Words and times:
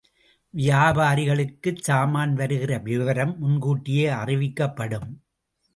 வியாபாரிகளுக்குச் 0.53 1.81
சாமான் 1.81 2.33
வருகிற 2.33 2.79
விபரம் 2.79 3.37
முன்கூட்டியே 3.37 4.07
அறிவிக்கப்படும். 4.09 5.09